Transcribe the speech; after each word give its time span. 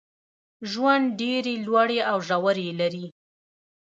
ژوند 0.71 1.05
ډېري 1.21 1.55
لوړي 1.65 1.99
او 2.09 2.17
ژوري 2.27 2.69
لري. 2.79 3.05